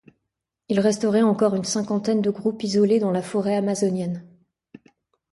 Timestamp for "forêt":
3.21-3.55